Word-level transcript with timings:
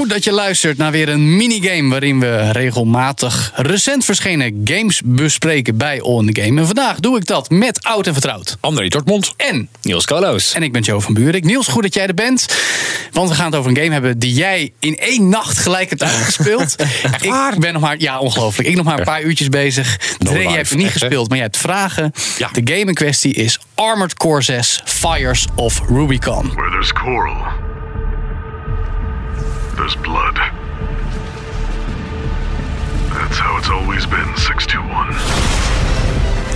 Goed 0.00 0.10
dat 0.10 0.24
je 0.24 0.32
luistert 0.32 0.76
naar 0.76 0.90
weer 0.90 1.08
een 1.08 1.36
minigame 1.36 1.88
waarin 1.88 2.20
we 2.20 2.50
regelmatig 2.50 3.52
recent 3.54 4.04
verschenen 4.04 4.60
games 4.64 5.02
bespreken 5.04 5.76
bij 5.76 6.00
On 6.00 6.32
The 6.32 6.42
Game. 6.42 6.60
En 6.60 6.66
vandaag 6.66 7.00
doe 7.00 7.16
ik 7.16 7.26
dat 7.26 7.50
met 7.50 7.84
oud 7.84 8.06
en 8.06 8.12
vertrouwd. 8.12 8.56
André 8.60 8.88
Dortmund. 8.88 9.34
En 9.36 9.68
Niels 9.82 10.04
Koloos. 10.04 10.52
En 10.52 10.62
ik 10.62 10.72
ben 10.72 10.82
Joe 10.82 11.00
van 11.00 11.14
Buurik. 11.14 11.44
Niels, 11.44 11.68
goed 11.68 11.82
dat 11.82 11.94
jij 11.94 12.06
er 12.06 12.14
bent. 12.14 12.46
Want 13.12 13.28
we 13.28 13.34
gaan 13.34 13.46
het 13.46 13.54
over 13.54 13.70
een 13.70 13.76
game 13.76 13.92
hebben 13.92 14.18
die 14.18 14.32
jij 14.32 14.72
in 14.78 14.96
één 14.98 15.28
nacht 15.28 15.58
gelijk 15.58 15.88
hebt 15.88 16.02
uitgespeeld. 16.02 16.76
ik 17.54 17.60
ben 17.60 17.72
nog 17.72 17.82
maar, 17.82 17.98
ja, 17.98 18.18
ongelooflijk. 18.18 18.68
Ik 18.68 18.76
nog 18.76 18.84
maar 18.84 18.98
een 18.98 19.04
paar 19.04 19.22
uurtjes 19.22 19.48
bezig. 19.48 19.98
No 20.18 20.32
jij 20.32 20.52
hebt 20.52 20.68
het 20.68 20.78
niet 20.78 20.86
echt, 20.86 20.98
gespeeld, 20.98 21.28
maar 21.28 21.36
jij 21.36 21.46
hebt 21.46 21.58
vragen. 21.58 22.12
Ja. 22.38 22.48
De 22.52 22.60
game 22.64 22.86
in 22.86 22.94
kwestie 22.94 23.34
is 23.34 23.58
Armored 23.74 24.14
Core 24.14 24.42
6 24.42 24.80
Fires 24.84 25.46
of 25.54 25.82
Rubicon. 25.88 26.52
Where 26.54 26.70
there's 26.70 26.92
coral, 26.92 27.36
there's 29.90 30.08
blood. 30.08 30.36
That's 33.12 33.38
how 33.38 33.58
it's 33.58 33.70
always 33.70 34.08
been, 34.08 34.36
621. 34.36 35.16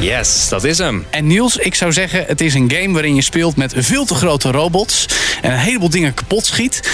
Yes, 0.00 0.48
dat 0.48 0.64
is 0.64 0.78
hem. 0.78 1.06
En 1.10 1.26
Niels, 1.26 1.56
ik 1.56 1.74
zou 1.74 1.92
zeggen, 1.92 2.24
het 2.26 2.40
is 2.40 2.54
een 2.54 2.70
game 2.70 2.92
waarin 2.92 3.14
je 3.14 3.22
speelt 3.22 3.56
met 3.56 3.74
veel 3.76 4.04
te 4.04 4.14
grote 4.14 4.50
robots. 4.50 5.06
En 5.42 5.52
een 5.52 5.58
heleboel 5.58 5.90
dingen 5.90 6.14
kapot 6.14 6.46
schiet. 6.46 6.90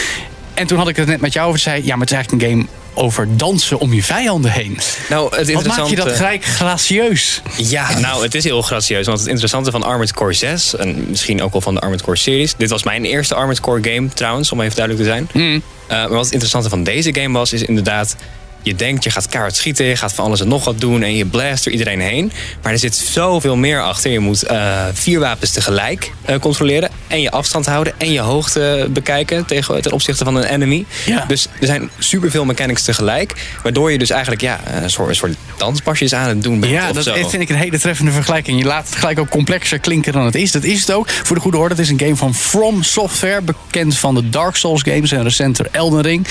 En 0.60 0.66
toen 0.66 0.78
had 0.78 0.88
ik 0.88 0.96
het 0.96 1.06
net 1.06 1.20
met 1.20 1.32
jou 1.32 1.48
over. 1.48 1.60
Zei, 1.60 1.84
ja, 1.84 1.96
maar 1.96 2.06
het 2.06 2.10
is 2.10 2.16
eigenlijk 2.16 2.42
een 2.42 2.50
game 2.50 2.66
over 2.94 3.36
dansen 3.36 3.78
om 3.78 3.92
je 3.92 4.02
vijanden 4.02 4.50
heen. 4.50 4.78
Nou, 5.08 5.36
het 5.36 5.52
Wat 5.52 5.66
maakt 5.66 5.88
je 5.88 5.96
dat 5.96 6.12
gelijk 6.12 6.44
gracieus? 6.44 7.42
Ja, 7.56 7.98
nou, 7.98 8.22
het 8.22 8.34
is 8.34 8.44
heel 8.44 8.62
gracieus. 8.62 9.06
Want 9.06 9.18
het 9.18 9.28
interessante 9.28 9.70
van 9.70 9.82
Armored 9.82 10.12
Core 10.12 10.32
6... 10.32 10.76
en 10.76 11.04
misschien 11.08 11.42
ook 11.42 11.52
wel 11.52 11.60
van 11.60 11.74
de 11.74 11.80
Armored 11.80 12.02
Core 12.02 12.16
series... 12.16 12.54
dit 12.56 12.70
was 12.70 12.82
mijn 12.82 13.04
eerste 13.04 13.34
Armored 13.34 13.60
Core 13.60 13.92
game 13.92 14.08
trouwens, 14.08 14.52
om 14.52 14.60
even 14.60 14.76
duidelijk 14.76 15.04
te 15.04 15.10
zijn. 15.10 15.28
Hmm. 15.32 15.62
Eh, 15.86 15.96
maar 15.96 16.08
wat 16.08 16.24
het 16.24 16.32
interessante 16.32 16.68
van 16.68 16.84
deze 16.84 17.14
game 17.14 17.38
was, 17.38 17.52
is 17.52 17.62
inderdaad... 17.62 18.16
je 18.62 18.74
denkt, 18.74 19.04
je 19.04 19.10
gaat 19.10 19.26
kaart 19.26 19.56
schieten, 19.56 19.84
je 19.84 19.96
gaat 19.96 20.12
van 20.12 20.24
alles 20.24 20.40
en 20.40 20.48
nog 20.48 20.64
wat 20.64 20.80
doen... 20.80 21.02
en 21.02 21.16
je 21.16 21.24
blast 21.24 21.66
er 21.66 21.72
iedereen 21.72 22.00
heen. 22.00 22.32
Maar 22.62 22.72
er 22.72 22.78
zit 22.78 22.94
zoveel 22.94 23.56
meer 23.56 23.82
achter. 23.82 24.10
Je 24.10 24.18
moet 24.18 24.42
eh, 24.42 24.84
vier 24.92 25.20
wapens 25.20 25.50
tegelijk 25.50 26.12
eh, 26.24 26.38
controleren... 26.38 26.90
en 27.06 27.20
je 27.20 27.30
afstand 27.30 27.66
houden 27.66 27.92
en 27.98 28.12
je 28.12 28.20
hoogte 28.20 28.88
bekijken... 28.90 29.44
Tegen, 29.46 29.82
ten 29.82 29.92
opzichte 29.92 30.24
van 30.24 30.36
een 30.36 30.44
enemy. 30.44 30.84
Ja. 31.06 31.24
Dus 31.28 31.46
er 31.60 31.66
zijn 31.66 31.90
superveel 31.98 32.44
mechanics 32.44 32.82
tegelijk... 32.82 33.34
waardoor 33.62 33.92
je 33.92 33.98
dus 33.98 34.10
eigenlijk 34.10 34.42
ja, 34.42 34.60
een 34.82 34.90
soort, 34.90 35.08
een 35.08 35.14
soort 35.14 35.36
danspasjes 35.56 36.14
aan 36.14 36.28
het 36.28 36.42
doen 36.42 36.60
bent 36.60 36.72
Ja, 36.72 36.92
dat 36.92 37.04
vind 37.04 37.42
ik 37.42 37.48
een 37.48 37.56
hele 37.56 37.78
treffende 37.78 38.12
vergelijking. 38.12 38.58
Je 38.58 38.64
laat 38.64 38.88
het 38.88 38.96
gelijk 38.96 39.18
ook 39.18 39.28
complexer 39.28 39.78
klinken 39.78 40.12
dan 40.12 40.24
het 40.24 40.34
is. 40.34 40.52
Dat 40.52 40.64
is 40.64 40.80
het 40.80 40.92
ook. 40.92 41.08
Voor 41.10 41.36
de 41.36 41.42
goede 41.42 41.58
orde, 41.58 41.74
het 41.74 41.82
is 41.82 41.90
een 41.90 42.00
game 42.00 42.16
van 42.16 42.34
From 42.34 42.82
Software. 42.82 43.40
Bekend 43.40 43.98
van 43.98 44.14
de 44.14 44.28
Dark 44.28 44.56
Souls 44.56 44.82
games 44.82 45.12
en 45.12 45.22
recenter 45.22 45.66
Elden 45.70 46.00
Ring. 46.00 46.26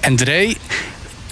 En 0.00 0.16
Dre... 0.16 0.56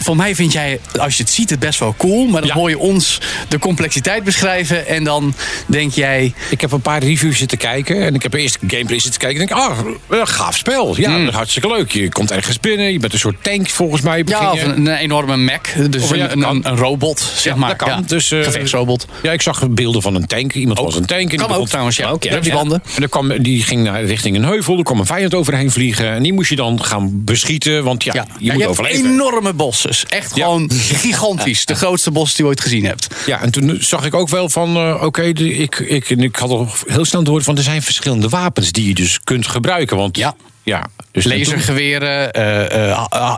Voor 0.07 0.17
mij 0.17 0.35
vind 0.35 0.53
jij, 0.53 0.81
als 0.99 1.17
je 1.17 1.23
het 1.23 1.33
ziet, 1.33 1.51
het 1.51 1.59
best 1.59 1.79
wel 1.81 1.95
cool. 1.99 2.27
Maar 2.27 2.41
dan 2.41 2.51
Ja. 2.51 2.55
hoor 2.57 2.69
je 2.69 2.79
ons 2.79 3.21
de 3.49 3.59
complexiteit 3.59 4.25
beschrijven. 4.25 4.87
En 4.87 5.05
dan 5.05 5.35
denk 5.67 5.93
jij, 5.93 6.35
Ik 6.51 6.61
heb 6.61 6.73
een 6.73 6.81
paar 6.81 7.03
reviews 7.03 7.39
zitten 7.39 7.59
kijken. 7.59 8.03
En 8.05 8.15
ik 8.15 8.23
heb 8.23 8.35
eerst 8.35 8.59
gameplay 8.67 8.99
zitten 8.99 9.21
kijken. 9.21 9.41
En 9.41 9.47
denk, 9.47 9.61
ah, 9.61 9.79
een 10.09 10.27
gaaf 10.29 10.57
spel. 10.57 10.97
Ja, 11.01 11.15
Hmm. 11.15 11.29
hartstikke 11.29 11.69
leuk. 11.69 11.93
Je 11.93 12.09
komt 12.09 12.31
ergens 12.31 12.61
binnen. 12.61 12.93
Je 12.93 12.99
bent 12.99 13.13
een 13.13 13.19
soort 13.19 13.43
tank 13.43 13.69
volgens 13.69 14.01
mij. 14.03 14.23
Ja, 14.27 14.53
of 14.53 14.63
een, 14.63 14.87
een 14.87 14.97
enorme 14.97 15.37
Mac. 15.37 15.67
Dus 15.91 16.03
Of 16.03 16.15
ja, 16.17 16.31
een, 16.31 16.43
een, 16.49 16.69
een 16.69 16.77
robot, 16.77 17.21
zeg 17.21 17.53
Ja, 17.53 17.59
maar. 17.59 17.69
dat 17.79 17.89
kan. 17.89 18.05
Dus, 18.07 18.31
eh, 18.31 18.43
gevechtsrobot. 18.43 19.07
Ja, 19.23 19.33
ik 19.33 19.43
zag 19.43 19.69
beelden 19.71 20.03
van 20.03 20.15
een 20.15 20.27
tank. 20.27 20.53
Iemand 20.55 20.79
was 20.79 20.95
een 20.97 21.07
tank. 21.07 21.21
En 21.21 21.29
die 21.29 21.39
Kan 21.39 21.53
ook 21.57 21.69
trouwens, 21.69 21.97
ja. 21.97 22.09
Ook, 22.09 22.23
ja. 22.25 22.33
Rugbyanden. 22.35 22.83
En 22.95 23.01
dan 23.01 23.09
kwam, 23.09 23.43
die 23.43 23.63
ging 23.63 23.83
naar, 23.83 24.05
richting 24.05 24.37
een 24.37 24.45
heuvel. 24.45 24.77
Er 24.79 24.85
kwam 24.85 24.99
een 24.99 25.07
vijand 25.07 25.35
overheen 25.35 25.71
vliegen. 25.71 26.11
En 26.11 26.23
die 26.23 26.33
moest 26.33 26.49
je 26.51 26.57
dan 26.57 26.85
gaan 26.85 27.11
beschieten. 27.25 27.85
Want 27.85 28.05
ja, 28.05 28.13
je 28.39 28.53
moet 28.53 28.61
hebt 28.61 28.71
overleven. 28.71 29.11
enorme 29.13 29.53
bosses. 30.01 30.19
Echt 30.19 30.33
gewoon 30.33 30.71
gigantisch. 31.03 31.65
De 31.65 31.75
grootste 31.75 32.11
bos 32.11 32.35
die 32.35 32.45
je 32.45 32.51
ooit 32.51 32.61
gezien 32.61 32.85
hebt. 32.85 33.07
Ja, 33.27 33.41
en 33.41 33.51
toen 33.51 33.77
zag 33.81 34.05
ik 34.05 34.15
ook 34.15 34.29
wel 34.29 34.49
van, 34.49 34.77
eh, 34.77 35.03
oké, 35.03 35.23
ik, 35.23 35.79
ik, 35.79 36.11
ik 36.11 36.37
had 36.37 36.51
al 36.51 36.69
heel 36.87 37.05
snel 37.05 37.23
door 37.23 37.43
van 37.43 37.57
er 37.57 37.63
zijn 37.63 37.83
verschillende 37.83 38.29
wapens 38.29 38.73
die 38.73 38.89
je 38.89 38.95
dus 38.95 39.21
kunt 39.25 39.47
gebruiken. 39.47 39.97
Want 39.97 40.17
Ja. 40.17 40.37
ja 40.63 40.87
dus 41.17 41.25
Lasergeweren, 41.25 42.33
eh, 42.33 42.91
eh, 42.91 43.35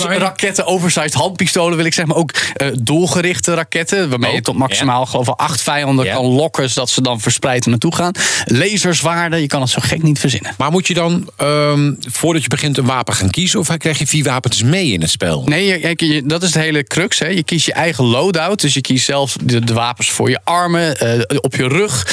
Raketten 0.00 0.66
oversized 0.66 1.14
handpistolen 1.14 1.76
wil 1.76 1.86
ik 1.86 1.94
zeggen. 1.94 2.14
Maar 2.14 2.22
ook 2.22 2.30
eh, 2.54 2.68
doelgerichte 2.80 3.54
raketten. 3.54 4.08
Waarmee 4.08 4.32
je 4.34 4.40
tot 4.40 4.56
maximaal 4.56 5.06
geloof 5.06 5.28
ik 5.28 5.34
acht 5.36 5.60
vijanden 5.62 6.04
Ja. 6.04 6.14
kan 6.14 6.24
lokken. 6.24 6.70
Zodat 6.70 6.90
ze 6.90 7.02
dan 7.02 7.20
verspreid 7.20 7.64
er 7.64 7.70
naartoe 7.70 7.94
gaan. 7.94 8.12
Laserzwaarden, 8.44 9.40
je 9.40 9.46
kan 9.46 9.60
het 9.60 9.70
zo 9.70 9.78
gek 9.82 10.02
niet 10.02 10.18
verzinnen. 10.18 10.54
Maar 10.58 10.70
moet 10.70 10.86
je 10.86 10.94
dan, 10.94 11.30
ehm, 11.36 11.92
voordat 12.08 12.42
je 12.42 12.48
begint, 12.48 12.78
een 12.78 12.84
wapen 12.84 13.14
gaan 13.14 13.30
kiezen? 13.30 13.60
Of 13.60 13.76
krijg 13.76 13.98
je 13.98 14.06
vier 14.06 14.24
wapens 14.24 14.62
mee 14.62 14.92
in 14.92 15.00
het 15.00 15.10
spel? 15.10 15.42
Nee, 15.46 15.94
je, 15.96 16.22
dat 16.26 16.42
is 16.42 16.54
het 16.54 16.62
hele 16.62 16.84
crux. 16.84 17.18
Hè. 17.18 17.26
Je 17.26 17.42
kiest 17.42 17.66
je 17.66 17.72
eigen 17.72 18.04
loadout. 18.04 18.60
Dus 18.60 18.74
je 18.74 18.80
kiest 18.80 19.04
zelf 19.04 19.36
de, 19.42 19.64
de 19.64 19.72
wapens 19.72 20.10
voor 20.10 20.30
je 20.30 20.40
armen, 20.44 20.96
op 21.40 21.56
je 21.56 21.68
rug. 21.68 22.06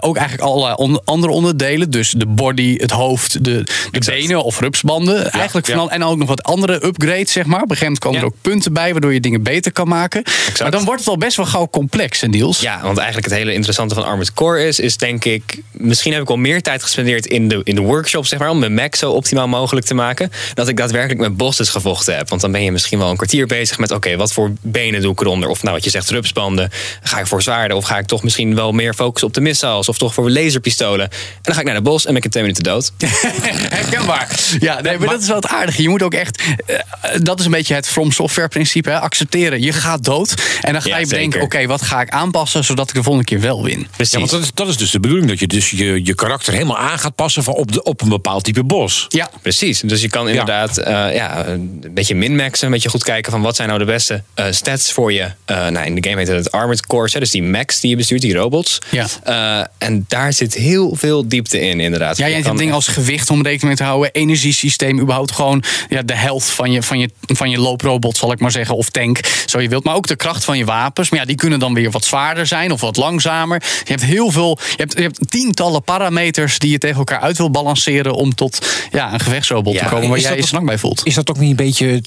Ook 0.00 0.16
eigenlijk 0.16 0.48
alle 0.48 0.76
on- 0.76 1.00
andere 1.04 1.32
onderdelen. 1.32 1.90
Dus 1.90 2.10
de 2.10 2.26
body, 2.26 2.76
het 2.78 2.90
hoofd, 2.90 3.44
de, 3.44 3.64
de 3.90 4.00
benen 4.26 4.44
of 4.44 4.60
rupsbanden. 4.60 5.30
eigenlijk 5.30 5.66
van 5.66 5.74
ja. 5.74 5.80
al- 5.80 5.90
En 5.90 6.04
ook 6.04 6.16
nog 6.16 6.28
wat 6.28 6.42
andere 6.42 6.86
upgrades, 6.86 7.32
zeg 7.32 7.44
maar. 7.46 7.62
Op 7.62 7.70
een 7.70 7.76
gegeven 7.76 7.84
moment 7.86 7.98
komen 8.04 8.20
er 8.20 8.26
ook 8.26 8.34
punten 8.40 8.72
bij... 8.72 8.92
waardoor 8.92 9.12
je 9.12 9.20
dingen 9.20 9.42
beter 9.42 9.72
kan 9.72 9.88
maken. 9.88 10.22
Maar 10.60 10.70
dan 10.70 10.84
wordt 10.84 11.00
het 11.00 11.08
al 11.08 11.16
best 11.18 11.36
wel 11.36 11.46
gauw 11.46 11.68
complex, 11.68 12.20
hè, 12.20 12.28
Niels? 12.28 12.60
Ja, 12.60 12.80
want 12.82 12.96
eigenlijk 12.98 13.28
het 13.28 13.38
hele 13.38 13.52
interessante 13.52 13.94
van 13.94 14.04
Armored 14.04 14.32
Core 14.34 14.66
is, 14.66 14.78
is 14.80 14.96
denk 14.96 15.24
ik, 15.24 15.60
misschien 15.72 16.12
heb 16.12 16.22
ik 16.22 16.28
al 16.30 16.36
meer 16.36 16.62
tijd 16.62 16.82
gespendeerd 16.82 17.26
in 17.26 17.48
de, 17.48 17.60
in 17.64 17.74
de 17.74 17.80
workshop, 17.80 18.26
zeg 18.26 18.38
maar, 18.38 18.50
om 18.50 18.58
mijn 18.58 18.74
Mac 18.74 18.94
zo 18.94 19.10
optimaal 19.10 19.48
mogelijk 19.48 19.86
te 19.86 19.94
maken, 19.94 20.30
dat 20.54 20.68
ik 20.68 20.76
daadwerkelijk 20.76 21.20
met 21.20 21.36
bosses 21.36 21.68
gevochten 21.68 22.16
heb. 22.16 22.28
Want 22.28 22.40
dan 22.40 22.52
ben 22.52 22.62
je 22.62 22.72
misschien 22.72 22.98
wel 22.98 23.10
een 23.10 23.16
kwartier 23.16 23.46
bezig 23.46 23.78
met, 23.78 23.90
oké, 23.90 24.16
wat 24.16 24.32
voor 24.32 24.52
benen 24.60 25.00
doe 25.00 25.12
ik 25.12 25.20
eronder? 25.20 25.48
Of 25.48 25.62
nou, 25.62 25.74
wat 25.74 25.84
je 25.84 25.90
zegt, 25.90 26.10
rupsbanden. 26.10 26.70
Ga 27.02 27.18
ik 27.18 27.26
voor 27.26 27.42
zwaarden? 27.42 27.76
Of 27.76 27.84
ga 27.84 27.98
ik 27.98 28.06
toch 28.06 28.22
misschien 28.22 28.54
wel 28.54 28.72
meer 28.72 28.94
focussen 28.94 29.28
op 29.28 29.34
de 29.34 29.40
missiles? 29.40 29.88
Of 29.88 29.98
toch 29.98 30.14
voor 30.14 30.30
laserpistolen? 30.30 31.10
En 31.10 31.18
dan 31.42 31.54
ga 31.54 31.60
ik 31.60 31.66
naar 31.66 31.74
de 31.74 31.82
bos 31.82 32.02
en 32.02 32.08
ben 32.08 32.16
ik 32.16 32.24
in 32.24 32.30
twee 32.30 32.42
minuten 32.42 32.64
dood. 32.64 32.92
Herkenbaar. 33.78 34.11
Ja, 34.60 34.80
nee, 34.80 34.98
maar 34.98 35.08
dat 35.08 35.20
is 35.20 35.26
wel 35.26 35.36
het 35.36 35.46
aardige. 35.46 35.82
Je 35.82 35.88
moet 35.88 36.02
ook 36.02 36.14
echt... 36.14 36.42
eh, 36.66 36.78
dat 37.22 37.38
is 37.40 37.44
een 37.44 37.50
beetje 37.50 37.74
het 37.74 37.88
From 37.88 38.12
Software 38.12 38.48
principe. 38.48 38.90
Hè? 38.90 38.98
Accepteren. 39.00 39.62
Je 39.62 39.72
gaat 39.72 40.04
dood. 40.04 40.34
En 40.60 40.72
dan 40.72 40.82
ga 40.82 40.88
Ja, 40.88 40.96
je 40.98 41.06
bedenken... 41.06 41.40
oké, 41.42 41.66
wat 41.66 41.82
ga 41.82 42.00
ik 42.00 42.08
aanpassen... 42.10 42.64
zodat 42.64 42.88
ik 42.88 42.94
de 42.94 43.02
volgende 43.02 43.26
keer 43.28 43.40
wel 43.40 43.62
win. 43.64 43.86
Precies. 43.96 44.12
Ja, 44.12 44.18
want 44.18 44.30
dat 44.30 44.40
is, 44.40 44.50
dat 44.54 44.68
is 44.68 44.76
dus 44.76 44.90
de 44.90 45.00
bedoeling. 45.00 45.28
Dat 45.28 45.38
je 45.38 45.46
dus 45.46 45.70
je, 45.70 46.04
je 46.04 46.14
karakter 46.14 46.52
helemaal 46.52 46.78
aan 46.78 46.98
gaat 46.98 47.14
passen 47.14 47.42
van 47.42 47.54
op, 47.54 47.72
de, 47.72 47.82
op 47.82 48.00
een 48.02 48.08
bepaald 48.08 48.44
type 48.44 48.64
bos. 48.64 49.06
Ja, 49.08 49.30
Precies, 49.42 49.80
dus 49.80 50.00
je 50.00 50.08
kan 50.08 50.28
inderdaad 50.28 50.78
eh, 50.78 51.14
ja, 51.14 51.46
een 51.46 51.84
beetje 51.90 52.14
min-maxen, 52.14 52.66
een 52.66 52.72
beetje 52.72 52.88
goed 52.88 53.04
kijken 53.04 53.32
van 53.32 53.42
wat 53.42 53.56
zijn 53.56 53.68
nou 53.68 53.80
de 53.80 53.86
beste 53.86 54.22
eh, 54.34 54.46
stats 54.50 54.92
voor 54.92 55.12
je. 55.12 55.30
Eh, 55.44 55.66
nou, 55.68 55.86
in 55.86 55.94
de 55.94 56.08
game 56.08 56.20
heet 56.20 56.28
het 56.28 56.52
Armored 56.52 56.86
Cores, 56.86 57.12
hè, 57.12 57.20
dus 57.20 57.30
die 57.30 57.42
max 57.42 57.80
die 57.80 57.90
je 57.90 57.96
bestuurt, 57.96 58.20
die 58.20 58.34
robots. 58.34 58.78
Ja. 58.90 59.06
Eh, 59.24 59.64
en 59.88 60.04
daar 60.08 60.32
zit 60.32 60.54
heel 60.54 60.94
veel 60.98 61.28
diepte 61.28 61.60
in, 61.60 61.80
inderdaad. 61.80 62.16
Ja, 62.16 62.26
je 62.26 62.36
Je 62.36 62.42
hebt 62.42 62.58
dingen 62.58 62.74
echt- 62.74 62.86
als 62.86 62.94
gewicht 62.94 63.30
om 63.30 63.36
rekening 63.42 63.62
mee 63.62 63.76
te 63.76 63.82
houden, 63.84 64.01
energiesysteem, 64.10 65.00
überhaupt 65.00 65.32
gewoon 65.32 65.62
ja, 65.88 66.02
de 66.02 66.16
helft 66.16 66.50
van 66.50 66.70
je, 66.72 66.82
van, 66.82 66.98
je, 66.98 67.10
van 67.20 67.50
je 67.50 67.58
looprobot, 67.58 68.16
zal 68.16 68.32
ik 68.32 68.40
maar 68.40 68.50
zeggen, 68.50 68.76
of 68.76 68.88
tank, 68.90 69.20
zo 69.46 69.60
je 69.60 69.68
wilt. 69.68 69.84
Maar 69.84 69.94
ook 69.94 70.06
de 70.06 70.16
kracht 70.16 70.44
van 70.44 70.58
je 70.58 70.64
wapens. 70.64 71.10
Maar 71.10 71.20
ja, 71.20 71.24
die 71.26 71.36
kunnen 71.36 71.58
dan 71.58 71.74
weer 71.74 71.90
wat 71.90 72.04
zwaarder 72.04 72.46
zijn 72.46 72.72
of 72.72 72.80
wat 72.80 72.96
langzamer. 72.96 73.62
Je 73.84 73.90
hebt 73.90 74.04
heel 74.04 74.30
veel, 74.30 74.58
je 74.70 74.74
hebt, 74.76 74.96
je 74.96 75.02
hebt 75.02 75.30
tientallen 75.30 75.82
parameters 75.82 76.58
die 76.58 76.70
je 76.70 76.78
tegen 76.78 76.96
elkaar 76.96 77.20
uit 77.20 77.36
wil 77.38 77.50
balanceren 77.50 78.14
om 78.14 78.34
tot 78.34 78.66
ja, 78.92 79.12
een 79.12 79.20
gevechtsrobot 79.20 79.78
te 79.78 79.84
komen 79.84 80.08
waar 80.08 80.16
is 80.18 80.22
jij 80.24 80.36
je 80.36 80.48
lang 80.52 80.66
bij 80.66 80.78
voelt. 80.78 81.00
Is 81.04 81.14
dat 81.14 81.30
ook 81.30 81.38
niet 81.38 81.50
een 81.50 81.56
beetje... 81.56 82.00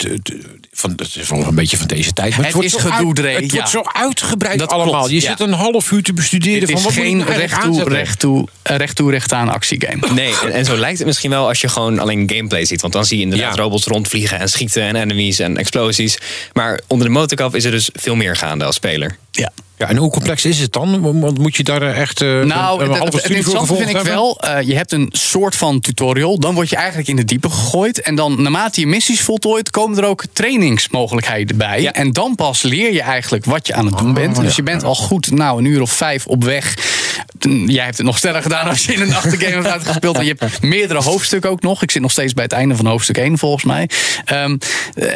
van, 0.72 0.94
het 0.96 1.16
is 1.16 1.30
wel 1.30 1.40
een 1.44 1.56
beetje 1.56 1.78
van 1.78 1.88
deze 1.88 2.14
tijd. 2.14 2.36
Maar 2.36 2.46
Het 2.46 2.54
wordt 2.54 2.74
is 2.76 2.82
zo 2.82 2.90
gedoe, 2.90 3.08
uit- 3.08 3.16
Dre, 3.16 3.28
Het 3.30 3.52
ja. 3.52 3.56
wordt 3.56 3.70
zo 3.70 3.82
uitgebreid 3.94 4.60
Dat 4.60 4.70
allemaal. 4.70 4.94
klopt, 4.94 5.10
je 5.10 5.22
ja. 5.22 5.30
zit 5.30 5.40
een 5.40 5.54
half 5.54 5.92
uur 5.92 6.04
te 6.04 6.14
bestuderen 6.14 6.60
Het 6.60 6.70
van 6.70 6.80
is 6.80 6.86
wat 6.86 6.94
geen 6.94 7.26
recht 7.26 7.62
toe, 7.62 7.84
recht, 7.84 8.20
toe, 8.20 8.48
recht 8.64 8.96
toe, 8.96 9.12
recht 9.12 9.34
aan 9.34 9.50
actiegame. 9.50 10.14
Nee, 10.14 10.34
en, 10.44 10.52
en 10.52 10.66
zo 10.66 10.78
lijkt 10.78 10.98
het 10.98 11.08
misschien 11.08 11.30
wel 11.30 11.48
als 11.48 11.62
je 11.62 11.68
gewoon 11.76 12.00
alleen 12.00 12.30
gameplay 12.30 12.66
ziet. 12.66 12.82
Want 12.82 12.94
dan 12.94 13.06
zie 13.06 13.18
je 13.18 13.24
inderdaad 13.24 13.56
Ja. 13.56 13.62
robots 13.62 13.86
rondvliegen 13.86 14.40
en 14.40 14.50
schieten 14.50 14.82
en 14.84 14.96
enemies 14.96 15.40
en 15.40 15.58
explosies. 15.58 16.18
Maar 16.54 16.80
onder 16.88 17.08
de 17.08 17.14
motorkap 17.14 17.56
is 17.56 17.64
er 17.64 17.72
dus 17.72 17.90
veel 17.94 18.16
meer 18.16 18.36
gaande 18.36 18.66
als 18.66 18.76
speler. 18.76 19.18
Ja. 19.32 19.52
Ja, 19.78 19.90
en 19.90 19.98
hoe 19.98 20.12
complex 20.12 20.46
is 20.46 20.60
het 20.60 20.74
dan? 20.74 21.20
Want 21.22 21.38
moet 21.38 21.56
je 21.56 21.64
daar 21.64 21.82
echt 21.82 22.22
eh, 22.22 22.28
Nou, 22.28 22.84
een, 22.84 22.92
een 22.92 22.98
halve 22.98 23.20
studie 23.20 23.44
voor 23.44 23.54
interessante 23.54 23.76
vind 23.76 23.90
ik 23.90 24.12
wel, 24.14 24.40
eh, 24.42 24.68
je 24.68 24.76
hebt 24.76 24.92
een 24.92 25.10
soort 25.12 25.56
van 25.56 25.80
tutorial. 25.80 26.40
Dan 26.40 26.54
word 26.54 26.70
je 26.70 26.76
eigenlijk 26.76 27.08
in 27.08 27.16
de 27.16 27.26
diepe 27.26 27.50
gegooid. 27.50 28.02
En 28.02 28.16
dan, 28.16 28.42
naarmate 28.42 28.80
je 28.80 28.88
missies 28.88 29.22
voltooit, 29.22 29.70
komen 29.70 29.98
er 29.98 30.06
ook 30.06 30.24
trainingsmogelijkheden 30.34 31.58
bij. 31.58 31.82
Ja. 31.82 31.94
En 31.94 32.12
dan 32.12 32.36
pas 32.36 32.62
leer 32.62 32.94
je 32.94 33.02
eigenlijk 33.02 33.46
wat 33.46 33.68
je 33.68 33.74
aan 33.74 33.86
het 33.86 33.98
doen 33.98 34.08
Oh, 34.10 34.14
bent. 34.16 34.36
Dus 34.36 34.46
ja. 34.46 34.54
je 34.56 34.64
bent 34.64 34.84
al 34.84 34.96
goed, 34.96 35.32
nou, 35.32 35.60
een 35.60 35.66
uur 35.66 35.82
of 35.82 35.92
vijf 35.92 36.28
op 36.28 36.44
weg. 36.44 36.74
Jij 37.66 37.84
hebt 37.84 37.98
het 37.98 38.06
nog 38.06 38.18
sneller 38.18 38.42
gedaan 38.42 38.68
als 38.68 38.86
je 38.86 38.94
in 38.94 39.02
een 39.02 39.16
achtergame 39.16 39.54
hebt 39.54 39.68
uitgespeeld. 39.68 40.18
En 40.18 40.26
je 40.26 40.36
hebt 40.38 40.62
meerdere 40.62 41.02
hoofdstukken 41.02 41.50
ook 41.50 41.62
nog. 41.62 41.82
Ik 41.82 41.92
zit 41.92 42.02
nog 42.02 42.12
steeds 42.12 42.34
bij 42.34 42.44
het 42.44 42.54
einde 42.54 42.76
van 42.76 42.86
hoofdstuk 42.86 43.18
1, 43.18 43.38
volgens 43.38 43.64
mij. 43.64 43.90
Ehm, 44.26 44.58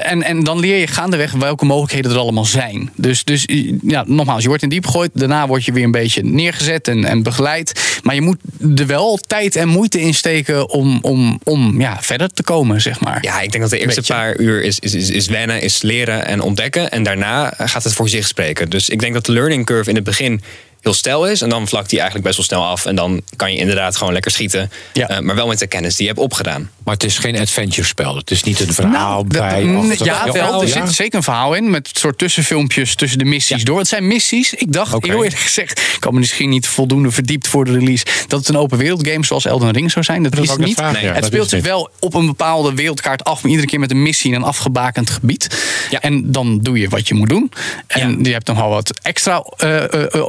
en, 0.01 0.24
en 0.24 0.44
dan 0.44 0.60
leer 0.60 0.78
je 0.78 0.88
gaandeweg 0.88 1.31
welke 1.31 1.66
mogelijkheden 1.66 2.12
er 2.12 2.18
allemaal 2.18 2.46
zijn. 2.46 2.92
Dus, 2.96 3.24
dus 3.24 3.48
ja, 3.81 4.04
nogmaals, 4.07 4.42
je 4.42 4.48
wordt 4.48 4.63
in 4.63 4.69
diep 4.69 4.86
gegooid. 4.86 5.12
Daarna 5.13 5.48
word 5.48 5.66
je 5.66 5.72
weer 5.72 5.84
een 5.84 5.92
beetje 5.92 6.24
neergezet 6.24 6.88
en, 6.88 7.06
en 7.06 7.24
begeleid. 7.24 8.00
Maar 8.04 8.16
je 8.16 8.22
moet 8.22 8.38
er 8.75 8.88
wel 8.88 9.18
tijd 9.28 9.56
en 9.56 9.68
moeite 9.68 10.01
in 10.01 10.13
steken 10.13 10.69
om, 10.69 11.00
om, 11.01 11.40
om 11.44 11.80
ja, 11.81 11.98
verder 12.01 12.30
te 12.30 12.44
komen, 12.44 12.81
zeg 12.81 13.00
maar. 13.00 13.18
Ja, 13.22 13.42
ik 13.42 13.51
denk 13.51 13.63
dat 13.63 13.72
de 13.72 13.80
eerste 13.80 14.00
Beetje. 14.00 14.13
paar 14.13 14.38
uur 14.38 14.63
is, 14.63 14.80
is, 14.80 14.94
is, 14.94 15.10
is 15.10 15.28
wennen, 15.28 15.62
is 15.62 15.81
leren 15.81 16.25
en 16.25 16.42
ontdekken. 16.42 16.92
En 16.92 17.04
daarna 17.04 17.54
gaat 17.57 17.84
het 17.84 17.94
voor 17.94 18.10
zich 18.10 18.28
spreken. 18.28 18.69
Dus 18.69 18.90
ik 18.90 19.00
denk 19.00 19.13
dat 19.13 19.25
de 19.25 19.31
learning 19.31 19.66
curve 19.66 19.90
in 19.90 19.96
het 19.96 20.04
begin 20.04 20.42
heel 20.81 20.93
stijl 20.93 21.27
is. 21.27 21.41
En 21.41 21.49
dan 21.49 21.67
vlakt 21.67 21.89
die 21.89 21.99
eigenlijk 21.99 22.27
best 22.27 22.37
wel 22.37 22.45
snel 22.59 22.65
af. 22.71 22.85
En 22.85 22.95
dan 22.95 23.21
kan 23.35 23.51
je 23.53 23.57
inderdaad 23.59 23.95
gewoon 23.97 24.13
lekker 24.13 24.31
schieten. 24.31 24.71
Ja. 24.93 25.07
Eh, 25.09 25.19
maar 25.19 25.35
wel 25.35 25.47
met 25.47 25.59
de 25.59 25.67
kennis 25.67 25.95
die 25.95 26.05
je 26.05 26.11
hebt 26.11 26.23
opgedaan. 26.23 26.69
Maar 26.83 26.93
het 26.93 27.03
is 27.03 27.17
geen 27.17 27.39
adventure 27.39 27.87
spel. 27.87 28.15
Het 28.15 28.31
is 28.31 28.43
niet 28.43 28.59
een 28.59 28.73
verhaal 28.73 29.23
Nou, 29.23 29.27
bij. 29.27 29.75
achter- 29.75 30.05
ja, 30.05 30.31
wel. 30.31 30.61
Er 30.61 30.67
zit 30.67 30.93
zeker 30.93 31.17
een 31.17 31.23
verhaal 31.23 31.53
in. 31.53 31.69
Met 31.69 31.89
soort 31.93 32.17
tussenfilmpjes 32.17 32.95
tussen 32.95 33.19
de 33.19 33.25
missies 33.25 33.63
door. 33.63 33.77
Het 33.79 33.87
zijn 33.87 34.07
missies. 34.07 34.53
Ik 34.53 34.73
dacht, 34.73 34.93
Oké. 34.93 35.07
heel 35.07 35.23
eerlijk 35.23 35.41
gezegd, 35.41 35.79
ik 35.79 36.03
had 36.03 36.13
me 36.13 36.19
misschien 36.19 36.49
niet 36.49 36.67
voldoende 36.67 37.11
verdiept 37.11 37.47
voor 37.47 37.65
de 37.65 37.71
release. 37.71 38.05
Dat 38.27 38.39
het 38.39 38.49
een 38.49 38.57
open 38.57 38.77
wereld 38.77 39.07
game 39.07 39.25
zoals 39.25 39.45
Elden 39.45 39.71
Ring 39.71 39.91
zou 39.91 40.05
zijn. 40.05 40.23
Dat, 40.23 40.31
Dat 40.31 40.43
is 40.43 40.49
het 40.49 40.59
niet. 40.59 40.77
ja, 40.77 40.93
het 40.93 41.25
speelt 41.25 41.49
zich 41.49 41.63
wel 41.63 41.89
op 41.99 42.13
een 42.13 42.25
bepaalde 42.25 42.73
wereldkaart 42.73 43.23
af. 43.23 43.41
Maar 43.41 43.51
iedere 43.51 43.67
keer 43.67 43.79
met 43.79 43.91
een 43.91 44.01
missie 44.01 44.29
in 44.31 44.35
een 44.37 44.43
afgebakend 44.43 45.09
gebied. 45.09 45.47
Ja. 45.89 46.00
En 46.01 46.31
dan 46.31 46.59
doe 46.59 46.80
je 46.80 46.89
wat 46.89 47.07
je 47.07 47.13
moet 47.13 47.30
doen. 47.30 47.51
En 47.88 48.09
Ja. 48.12 48.18
je 48.21 48.31
hebt 48.31 48.47
nog 48.47 48.57
wel 48.57 48.69
wat 48.69 49.00
extra 49.01 49.44
eh, 49.57 49.83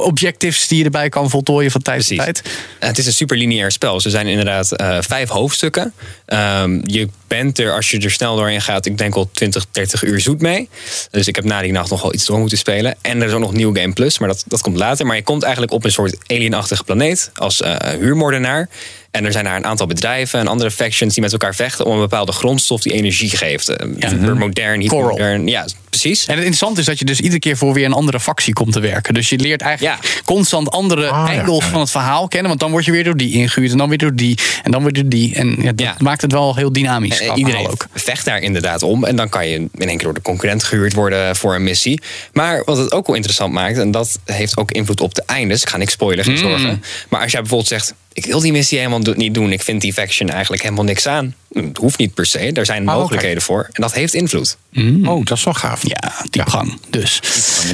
objectives 0.05 0.67
die 0.67 0.77
je 0.77 0.83
erbij 0.83 1.09
kan 1.09 1.29
voltooien 1.29 1.71
van 1.71 1.81
tijd 1.81 2.07
tot 2.07 2.17
tijd. 2.17 2.43
Het 2.79 2.97
is 2.97 3.05
een 3.05 3.13
super 3.13 3.37
lineair 3.37 3.71
spel. 3.71 4.01
Ze 4.01 4.09
zijn 4.09 4.27
inderdaad 4.27 4.69
vijf 4.99 5.29
hoofdstukken. 5.29 5.93
Ehm, 6.31 6.79
je 6.83 7.07
bent 7.27 7.59
er, 7.59 7.71
als 7.73 7.91
je 7.91 7.99
er 7.99 8.11
snel 8.11 8.35
doorheen 8.35 8.61
gaat, 8.61 8.85
ik 8.85 8.97
denk 8.97 9.15
al 9.15 9.29
20, 9.31 9.65
30 9.71 10.03
uur 10.03 10.19
zoet 10.19 10.41
mee. 10.41 10.69
Dus 11.11 11.27
ik 11.27 11.35
heb 11.35 11.45
na 11.45 11.61
die 11.61 11.71
nacht 11.71 11.89
nog 11.89 12.01
wel 12.01 12.13
iets 12.13 12.25
door 12.25 12.39
moeten 12.39 12.57
spelen. 12.57 12.95
En 13.01 13.21
er 13.21 13.27
is 13.27 13.33
ook 13.33 13.39
nog 13.39 13.53
New 13.53 13.77
Game 13.77 13.93
Plus, 13.93 14.19
maar 14.19 14.27
dat, 14.27 14.43
dat 14.47 14.61
komt 14.61 14.77
later. 14.77 15.05
Maar 15.05 15.15
je 15.15 15.23
komt 15.23 15.43
eigenlijk 15.43 15.73
op 15.73 15.83
een 15.85 15.91
soort 15.91 16.17
alienachtige 16.27 16.83
planeet 16.83 17.31
als 17.35 17.61
eh, 17.61 17.75
huurmoordenaar. 17.99 18.69
En 19.11 19.25
er 19.25 19.31
zijn 19.31 19.43
daar 19.45 19.55
een 19.55 19.65
aantal 19.65 19.87
bedrijven 19.87 20.39
en 20.39 20.47
andere 20.47 20.71
factions 20.71 21.13
die 21.13 21.23
met 21.23 21.31
elkaar 21.31 21.55
vechten 21.55 21.85
om 21.85 21.93
een 21.93 21.99
bepaalde 21.99 22.31
grondstof 22.31 22.81
die 22.81 22.93
energie 22.93 23.29
geeft. 23.29 23.69
Eh, 23.69 23.87
Super 24.09 24.37
modern, 24.37 24.87
Coral. 24.87 25.09
hypermodern. 25.09 25.47
Ja, 25.47 25.65
precies. 25.89 26.19
En 26.25 26.29
het 26.29 26.37
interessante 26.37 26.79
is 26.79 26.85
dat 26.85 26.99
je 26.99 27.05
dus 27.05 27.19
iedere 27.19 27.39
keer 27.39 27.57
voor 27.57 27.73
weer 27.73 27.85
een 27.85 27.93
andere 27.93 28.19
factie 28.19 28.53
komt 28.53 28.73
te 28.73 28.79
werken. 28.79 29.13
Dus 29.13 29.29
je 29.29 29.37
leert 29.39 29.61
eigenlijk 29.61 30.03
Ja. 30.03 30.09
constant 30.25 30.69
andere 30.71 31.07
Ah, 31.09 31.33
ja. 31.33 31.39
angles 31.39 31.65
van 31.65 31.79
het 31.79 31.91
verhaal 31.91 32.27
kennen. 32.27 32.47
Want 32.47 32.59
dan 32.59 32.71
word 32.71 32.85
je 32.85 32.91
weer 32.91 33.03
door 33.03 33.17
die 33.17 33.33
ingehuurd 33.33 33.71
en 33.71 33.77
dan 33.77 33.89
weer 33.89 33.97
door 33.97 34.15
die 34.15 34.37
en 34.63 34.71
dan 34.71 34.83
weer 34.83 34.93
door 34.93 35.07
die. 35.09 35.35
En 35.35 35.55
ja, 35.57 35.71
dat 35.71 35.79
Ja. 35.79 35.95
Maakt 36.21 36.33
het 36.33 36.41
wel 36.41 36.55
heel 36.55 36.71
dynamisch. 36.73 37.19
Eh, 37.19 37.31
iedereen 37.35 37.67
ook. 37.67 37.87
vecht 37.93 38.25
daar 38.25 38.39
inderdaad 38.39 38.83
om. 38.83 39.03
En 39.05 39.15
dan 39.15 39.29
kan 39.29 39.47
je 39.47 39.55
in 39.55 39.69
één 39.77 39.87
keer 39.87 40.03
door 40.03 40.13
de 40.13 40.21
concurrent 40.21 40.63
gehuurd 40.63 40.93
worden 40.93 41.35
voor 41.35 41.55
een 41.55 41.63
missie. 41.63 42.01
Maar 42.33 42.61
wat 42.65 42.77
het 42.77 42.91
ook 42.91 43.07
wel 43.07 43.15
interessant 43.15 43.53
maakt, 43.53 43.77
en 43.77 43.91
dat 43.91 44.19
heeft 44.25 44.57
ook 44.57 44.71
invloed 44.71 45.01
op 45.01 45.13
de 45.15 45.23
eindes. 45.25 45.61
Ik 45.61 45.69
ga 45.69 45.77
niks 45.77 45.91
spoilen, 45.91 46.25
Mm. 46.29 46.37
geen 46.37 46.49
zorgen. 46.49 46.83
Maar 47.09 47.21
als 47.21 47.31
jij 47.31 47.39
bijvoorbeeld 47.41 47.69
zegt: 47.69 47.93
Ik 48.13 48.25
wil 48.25 48.39
die 48.39 48.51
missie 48.51 48.77
helemaal 48.77 49.03
do- 49.03 49.13
niet 49.15 49.33
doen. 49.33 49.51
Ik 49.51 49.61
vind 49.61 49.81
die 49.81 49.93
faction 49.93 50.29
eigenlijk 50.29 50.61
helemaal 50.63 50.83
niks 50.83 51.07
aan. 51.07 51.35
Het 51.53 51.77
hoeft 51.77 51.97
niet 51.97 52.13
per 52.13 52.25
se. 52.25 52.39
Er 52.51 52.65
zijn 52.65 52.83
oké. 52.89 52.97
mogelijkheden 52.97 53.41
voor. 53.41 53.69
En 53.71 53.81
dat 53.81 53.93
heeft 53.93 54.13
invloed. 54.13 54.57
Oh, 55.03 55.25
dat 55.25 55.37
is 55.37 55.43
wel 55.43 55.53
gaaf. 55.53 55.81
Ja, 55.87 56.13
diepgang. 56.29 56.79
Dus. 56.89 57.19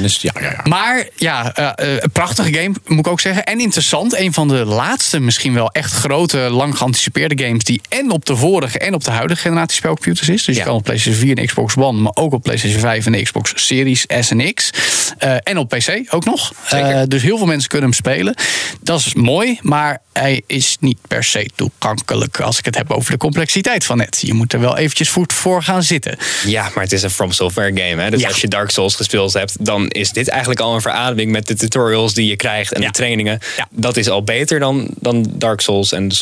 Is 0.02 0.12
het- 0.12 0.20
Ja, 0.20 0.32
ja, 0.40 0.50
ja. 0.50 0.60
Maar 0.68 1.08
ja, 1.16 1.54
eh, 1.54 1.92
eh, 1.94 2.02
een 2.02 2.10
prachtige 2.10 2.52
game 2.52 2.74
moet 2.86 2.98
ik 2.98 3.06
ook 3.06 3.20
zeggen. 3.20 3.44
En 3.44 3.60
interessant. 3.60 4.16
Een 4.18 4.32
van 4.32 4.48
de 4.48 4.64
laatste, 4.64 5.20
misschien 5.20 5.54
wel 5.54 5.70
echt 5.70 5.92
grote, 5.92 6.36
lang 6.38 6.76
geanticipeerde 6.78 7.44
games. 7.44 7.64
die 7.64 7.80
en 7.88 8.10
op 8.10 8.24
de 8.26 8.36
vorige 8.36 8.78
en 8.78 8.94
op 8.94 9.04
de 9.04 9.10
huidige 9.10 9.40
generatie 9.40 9.76
spelcomputers 9.76 10.28
is. 10.28 10.44
Dus 10.44 10.54
je 10.54 10.60
Ja. 10.60 10.66
kan 10.66 10.74
op 10.76 10.84
PlayStation 10.84 11.20
4 11.22 11.36
en 11.38 11.46
Xbox 11.46 11.76
One, 11.76 12.00
maar 12.00 12.12
ook 12.14 12.32
op 12.32 12.42
PlayStation 12.42 12.80
5 12.80 13.06
en 13.06 13.12
de 13.12 13.22
Xbox 13.22 13.52
Series 13.66 14.04
S 14.20 14.30
en 14.30 14.54
X. 14.54 14.70
Eh, 15.18 15.36
en 15.42 15.58
op 15.58 15.68
PC 15.68 16.06
ook 16.10 16.24
nog. 16.24 16.52
Eh, 16.70 17.02
dus 17.08 17.22
heel 17.22 17.36
veel 17.38 17.46
mensen 17.46 17.68
kunnen 17.68 17.88
hem 17.88 17.98
spelen. 17.98 18.34
Dat 18.82 18.98
is 18.98 19.14
mooi, 19.14 19.58
maar 19.62 20.00
hij 20.12 20.42
is 20.46 20.76
niet 20.80 20.98
per 21.08 21.24
se 21.24 21.50
toegankelijk 21.54 22.40
als 22.40 22.58
ik 22.58 22.64
het 22.64 22.76
heb 22.76 22.90
over 22.90 23.10
de 23.12 23.16
complexiteit 23.18 23.84
van 23.84 24.00
het. 24.00 24.18
Je 24.22 24.34
moet 24.34 24.52
er 24.52 24.60
wel 24.60 24.76
eventjes 24.76 25.08
goed 25.10 25.32
voor 25.32 25.62
gaan 25.62 25.82
zitten. 25.82 26.16
Ja, 26.46 26.70
maar 26.74 26.82
het 26.84 26.92
is 26.92 27.02
een 27.02 27.10
From 27.10 27.32
Software 27.32 27.80
game. 27.80 28.02
Hè? 28.02 28.10
Dus 28.10 28.20
Ja. 28.20 28.28
als 28.28 28.40
je 28.40 28.48
Dark 28.48 28.70
Souls 28.70 28.94
gespeeld 28.94 29.32
hebt, 29.32 29.64
dan 29.64 29.88
is 29.88 30.10
dit 30.12 30.28
eigenlijk 30.28 30.60
al 30.60 30.74
een 30.74 30.80
verademing 30.80 31.30
met 31.30 31.46
de 31.46 31.54
tutorials 31.54 32.14
die 32.14 32.26
je 32.28 32.36
krijgt 32.36 32.72
en 32.72 32.80
Ja. 32.80 32.86
de 32.86 32.92
trainingen. 32.92 33.38
Ja. 33.56 33.68
Dat 33.70 33.96
is 33.96 34.08
al 34.08 34.22
beter 34.22 34.58
dan, 34.58 34.88
dan 35.00 35.26
Dark 35.34 35.60
Souls 35.60 35.92
en 35.92 36.08
de 36.08 36.14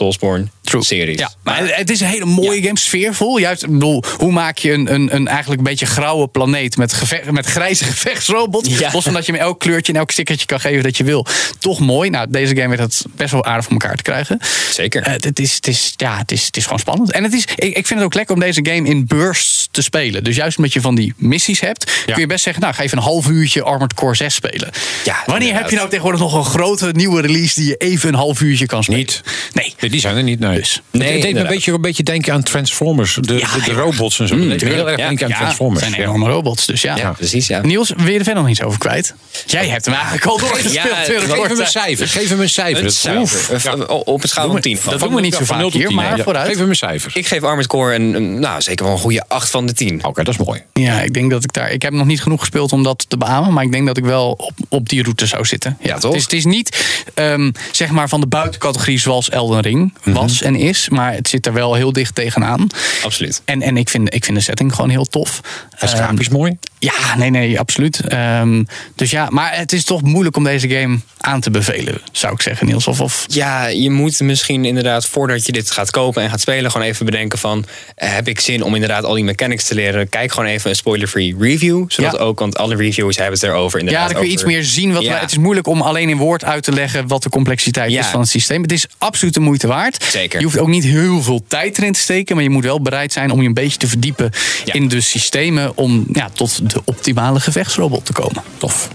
Series. 0.71 1.19
Ja, 1.19 1.31
maar 1.43 1.77
het 1.77 1.91
is 1.91 2.01
een 2.01 2.07
hele 2.07 2.25
mooie 2.25 2.63
game, 2.63 2.79
sfeervol. 2.79 3.39
Juist, 3.39 3.63
ik 3.63 3.71
bedoel, 3.71 4.05
hoe 4.19 4.33
maak 4.33 4.59
je 4.59 4.73
een, 4.73 4.95
een, 4.95 5.15
een 5.15 5.29
eigenlijk 5.29 5.59
een 5.59 5.67
beetje 5.67 5.87
grauwe 5.87 6.29
planeet 6.29 6.77
met, 6.77 7.23
met 7.31 7.47
grijze 7.47 7.85
gevechtsrobots? 7.95 8.79
Ja. 8.79 8.91
Los 8.93 9.05
van 9.05 9.13
dat 9.13 9.27
je 9.27 9.33
hem 9.33 9.41
elk 9.41 9.61
kleurtje 9.61 9.93
en 9.93 9.99
elk 9.99 10.11
stickertje 10.11 10.47
kan 10.47 10.61
geven 10.61 10.83
dat 10.83 10.97
je 10.97 11.05
wil. 11.05 11.27
Toch 11.59 11.79
mooi. 11.79 12.11
Nou, 12.11 12.27
deze 12.31 12.57
game 12.57 12.69
weet 12.69 12.79
dat 12.79 13.05
best 13.17 13.33
wel 13.33 13.45
aardig 13.45 13.65
voor 13.65 13.73
elkaar 13.73 13.97
te 13.97 14.03
krijgen. 14.03 14.39
Zeker. 14.71 15.03
Eh, 15.03 15.13
het, 15.13 15.39
is, 15.39 15.55
het, 15.55 15.67
is, 15.67 15.93
ja, 15.97 16.19
het, 16.19 16.33
is, 16.33 16.47
het 16.47 16.57
is 16.57 16.65
gewoon 16.65 16.79
spannend. 16.79 17.13
En 17.13 17.23
het 17.23 17.33
is, 17.33 17.43
ik, 17.43 17.77
ik 17.77 17.87
vind 17.87 17.89
het 17.89 18.03
ook 18.03 18.15
lekker 18.15 18.35
om 18.35 18.41
deze 18.41 18.61
game 18.63 18.89
in 18.89 19.07
bursts 19.07 19.69
te 19.71 19.83
spelen. 19.83 20.25
Dus 20.25 20.37
juist 20.37 20.57
omdat 20.57 20.73
je 20.73 20.81
van 20.81 20.95
die 20.95 21.15
missies 21.17 21.61
hebt, 21.61 22.03
kun 22.07 22.21
je 22.21 22.27
best 22.27 22.45
zeggen: 22.45 22.63
Nou, 22.63 22.75
ga 22.75 22.83
even 22.83 22.99
een 22.99 23.05
half 23.05 23.29
uurtje 23.29 23.63
Armored 23.63 23.95
Core 23.95 24.15
6 24.15 24.35
spelen. 24.35 24.71
Ja, 25.05 25.23
Wanneer 25.27 25.55
heb 25.55 25.71
je 25.71 25.77
nou 25.77 25.89
tegenwoordig 25.89 26.21
nog 26.21 26.35
een 26.35 26.45
grote 26.45 26.91
nieuwe 26.93 27.21
release 27.21 27.55
die 27.55 27.69
je 27.69 27.77
even 27.77 28.09
een 28.09 28.15
half 28.15 28.41
uurtje 28.41 28.67
kan 28.67 28.83
spelen? 28.83 29.01
Niet. 29.01 29.23
Nee. 29.53 29.75
Nee, 29.81 29.91
die 29.91 30.01
zijn 30.01 30.17
er 30.17 30.23
niet. 30.23 30.39
Nee. 30.39 30.56
Dus. 30.57 30.83
het 30.91 31.01
deed 31.01 31.35
me 31.35 31.41
een 31.41 31.47
beetje, 31.47 31.73
een 31.73 31.81
beetje 31.81 32.03
denken 32.03 32.33
aan 32.33 32.43
Transformers. 32.43 33.15
De, 33.15 33.23
de, 33.65 33.73
robots 33.73 34.21
en 34.21 34.29
zo. 34.29 34.37
Deed 34.37 34.65
me 34.65 34.71
heel 34.71 34.89
erg 34.89 34.97
denken 34.97 35.27
aan 35.27 35.33
Transformers. 35.33 35.81
het 35.81 35.91
zijn 35.91 36.03
ja. 36.03 36.09
enorme 36.09 36.35
robots, 36.35 36.67
dus 36.67 36.83
ja. 36.83 36.97
Ja, 36.97 37.11
precies. 37.13 37.47
Ja. 37.47 37.61
Niels, 37.63 37.93
wil 37.97 38.07
je 38.07 38.19
er 38.19 38.25
verder 38.25 38.43
nog 38.43 38.51
iets 38.51 38.63
over 38.63 38.79
kwijt? 38.79 39.15
Jij 39.47 39.69
hebt 39.69 39.85
hem 39.85 39.95
eigenlijk 39.95 40.25
al 40.25 40.39
doorgespeeld. 40.39 40.97
Geef 40.97 41.49
hem 41.49 41.61
een 41.61 41.67
cijfer. 41.67 42.09
Geef 42.09 42.29
hem 42.29 42.41
een 42.41 42.49
cijfer. 42.49 42.85
Een 42.85 42.91
cijfer. 42.91 43.21
Oef. 43.21 43.65
Eh, 43.65 43.91
Op 44.05 44.23
een 44.23 44.29
schaal 44.29 44.51
van 44.51 44.61
10. 44.61 44.79
dat 44.85 45.01
doen 45.01 45.15
we 45.15 45.21
niet 45.21 45.35
zo 45.35 45.39
Van 45.39 45.47
vaak 45.47 45.59
0 45.59 45.71
tot 45.71 45.79
hier, 45.79 45.89
10, 45.89 45.97
maar 45.97 46.17
ja. 46.17 46.23
vooruit. 46.23 46.47
Geef 46.47 46.59
hem 46.59 46.69
een 46.69 46.77
cijfer. 46.77 47.11
Ik 47.15 47.27
geef 47.27 47.43
Armored 47.43 47.67
Core 47.67 47.95
een, 47.95 48.15
een, 48.15 48.41
nou, 48.41 48.63
zeker 48.63 48.85
wel 48.85 48.95
een 48.95 49.01
goede 49.01 49.23
8 49.29 49.51
van 49.51 49.67
de 49.67 49.73
10. 49.73 50.05
Oké, 50.05 50.23
dat 50.23 50.39
is 50.39 50.47
mooi. 50.47 50.63
Ja, 50.73 51.01
ik 51.01 51.15
denk 51.15 51.31
dat 51.31 51.45
ik 51.45 51.53
daar. 51.53 51.71
Ik 51.71 51.83
heb 51.83 51.93
nog 51.93 52.07
niet 52.07 52.23
genoeg 52.23 52.41
gespeeld 52.41 52.73
om 52.73 52.83
dat 52.83 53.05
te 53.09 53.17
beamen. 53.17 53.53
Maar 53.53 53.65
ik 53.65 53.73
denk 53.73 53.87
dat 53.87 53.97
ik 53.97 54.05
wel 54.05 54.31
op, 54.31 54.53
op 54.69 54.89
die 54.89 55.03
route 55.03 55.27
zou 55.27 55.45
zitten. 55.45 55.79
Ja, 55.81 55.99
toch? 55.99 56.11
Het 56.11 56.15
is, 56.15 56.23
het 56.23 56.33
is 56.33 56.45
niet 56.45 56.85
ehm, 57.15 57.51
zeg 57.73 57.91
maar 57.91 58.09
van 58.09 58.21
de 58.21 58.27
buitencategorie 58.27 58.99
zoals 58.99 59.31
Elden 59.31 59.61
Ring 59.61 59.95
was 60.05 60.43
en 60.47 60.55
is. 60.57 60.89
Maar 60.89 61.13
het 61.15 61.29
zit 61.29 61.47
er 61.47 61.53
wel 61.53 61.75
heel 61.75 61.93
dicht 61.93 62.15
tegenaan. 62.15 62.67
Absoluut. 63.03 63.43
En, 63.45 63.63
en 63.63 63.77
ik, 63.77 63.89
vind, 63.89 64.15
ik 64.15 64.25
vind 64.25 64.37
de 64.37 64.43
setting 64.43 64.75
gewoon 64.75 64.91
heel 64.91 65.05
tof. 65.05 65.41
Het 65.77 65.91
grafisch 65.91 66.29
mooi. 66.29 66.57
Ja, 66.79 67.17
nee, 67.17 67.31
nee, 67.31 67.59
absoluut. 67.59 68.01
Ehm, 68.01 68.63
dus 68.95 69.11
ja, 69.11 69.29
maar 69.31 69.57
het 69.57 69.73
is 69.73 69.85
toch 69.85 70.03
moeilijk 70.03 70.37
om 70.37 70.45
deze 70.45 70.69
game 70.69 70.99
aan 71.19 71.41
te 71.41 71.51
bevelen, 71.51 72.01
zou 72.13 72.33
ik 72.35 72.43
zeggen, 72.43 72.67
Niels. 72.67 72.87
Of, 72.87 73.01
of 73.01 73.25
Ja, 73.29 73.67
je 73.67 73.91
moet 73.91 74.21
misschien 74.21 74.65
inderdaad 74.65 75.07
voordat 75.07 75.47
je 75.47 75.53
dit 75.53 75.71
gaat 75.71 75.91
kopen 75.91 76.23
en 76.23 76.31
gaat 76.31 76.41
spelen, 76.41 76.71
gewoon 76.71 76.87
even 76.87 77.05
bedenken 77.07 77.39
van 77.39 77.65
eh, 77.95 78.13
heb 78.15 78.29
ik 78.29 78.41
zin 78.41 78.63
om 78.63 78.75
inderdaad 78.75 79.05
al 79.05 79.15
die 79.15 79.25
mechanics 79.25 79.65
te 79.65 79.75
leren? 79.75 80.09
Kijk 80.09 80.33
gewoon 80.33 80.49
even 80.49 80.71
een 80.71 80.77
spoiler-free 80.77 81.37
review, 81.39 81.85
zodat 81.89 82.13
Ja. 82.13 82.19
ook, 82.19 82.39
want 82.39 82.57
alle 82.59 82.77
reviews 82.77 83.17
hebben 83.17 83.35
het 83.35 83.43
erover. 83.43 83.79
Inderdaad, 83.79 84.03
Ja, 84.03 84.09
dan 84.09 84.17
kun 84.19 84.27
je 84.27 84.33
iets 84.33 84.45
meer 84.45 84.65
zien. 84.65 84.93
Wat 84.93 85.03
Ja. 85.03 85.19
Het 85.19 85.31
is 85.31 85.39
moeilijk 85.39 85.67
om 85.67 85.81
alleen 85.83 86.09
in 86.09 86.17
woord 86.17 86.45
uit 86.45 86.63
te 86.63 86.73
leggen 86.73 87.07
wat 87.09 87.23
de 87.23 87.29
complexiteit 87.29 87.91
Ja. 87.93 88.01
is 88.01 88.07
van 88.07 88.21
het 88.21 88.29
systeem. 88.29 88.63
Het 88.63 88.73
is 88.73 88.87
absoluut 88.99 89.35
de 89.35 89.41
moeite 89.41 89.67
waard. 89.67 90.05
Zeker. 90.05 90.36
Je 90.39 90.45
hoeft 90.45 90.59
ook 90.59 90.69
niet 90.69 90.85
heel 90.85 91.23
veel 91.23 91.45
tijd 91.49 91.79
erin 91.79 91.93
te 91.93 92.01
steken, 92.01 92.35
maar 92.35 92.45
je 92.45 92.51
moet 92.51 92.65
wel 92.65 92.81
bereid 92.81 93.13
zijn 93.13 93.31
om 93.31 93.41
je 93.41 93.47
een 93.49 93.55
beetje 93.55 93.79
te 93.79 93.87
verdiepen 93.89 94.31
Ja. 94.65 94.73
in 94.75 94.89
de 94.89 95.01
systemen 95.01 95.77
om 95.77 96.07
ja, 96.13 96.29
tot 96.33 96.71
de 96.71 96.81
optimale 96.85 97.41
gevechtsrobot 97.41 98.05
te 98.05 98.13
komen. 98.13 98.43
Tof. 98.59 98.89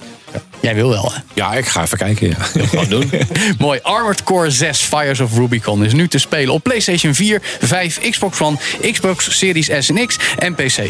Jij 0.62 0.76
wil 0.76 0.90
wel, 0.90 1.12
hè? 1.14 1.20
Ja, 1.34 1.54
ik 1.54 1.66
ga 1.66 1.82
even 1.84 1.98
kijken. 1.98 2.28
Ja. 2.30 2.64
Gewoon 2.66 2.90
doen. 2.90 3.12
Mooi. 3.58 3.80
Armored 3.84 4.24
Core 4.24 4.50
6 4.50 4.80
Fires 4.80 5.20
of 5.20 5.34
Rubicon 5.36 5.84
is 5.86 5.94
nu 5.94 6.08
te 6.08 6.18
spelen 6.18 6.54
op 6.54 6.64
PlayStation 6.64 7.14
4, 7.14 7.42
5, 7.62 8.00
Xbox 8.10 8.42
One, 8.42 8.58
Xbox 8.92 9.38
Series 9.38 9.70
S 9.80 9.90
en 9.90 10.08
X 10.08 10.18
en 10.38 10.56
PC. 10.56 10.90